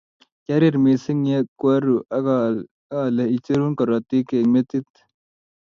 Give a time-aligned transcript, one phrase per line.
[0.43, 2.01] kiarir mising' ya koaroo
[3.01, 4.89] ale icheru korotik eng' metit